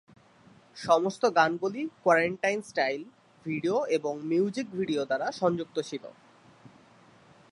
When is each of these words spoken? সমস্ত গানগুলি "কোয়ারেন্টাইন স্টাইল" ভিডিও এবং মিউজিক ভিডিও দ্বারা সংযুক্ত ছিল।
সমস্ত 0.77 1.23
গানগুলি 1.35 1.81
"কোয়ারেন্টাইন 2.03 2.59
স্টাইল" 2.61 3.01
ভিডিও 3.45 3.77
এবং 3.87 4.13
মিউজিক 4.21 4.67
ভিডিও 4.71 5.01
দ্বারা 5.05 5.27
সংযুক্ত 5.31 5.77
ছিল। 5.79 6.03